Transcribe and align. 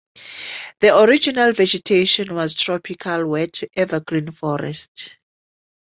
The 0.79 0.97
original 0.99 1.53
vegetation 1.53 2.33
was 2.33 2.55
tropical 2.55 3.27
wet 3.27 3.61
evergreen 3.75 4.31
forest. 4.31 5.11